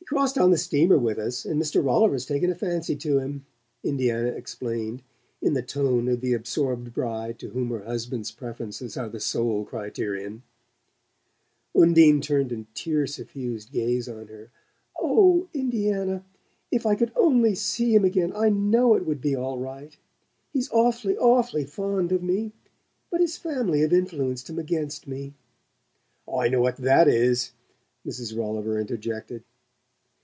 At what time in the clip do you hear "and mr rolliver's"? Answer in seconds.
1.44-2.26